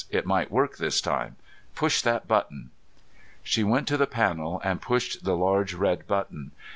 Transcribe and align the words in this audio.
It 0.09 0.25
might 0.25 0.49
work 0.49 0.77
this 0.77 0.99
time. 0.99 1.35
Push 1.75 2.01
that 2.01 2.27
button." 2.27 2.71
She 3.43 3.63
went 3.63 3.87
to 3.89 3.97
the 3.97 4.07
panel 4.07 4.59
and 4.63 4.81
pushed 4.81 5.23
the 5.25 5.35
large 5.37 5.75
red 5.75 6.07
button. 6.07 6.53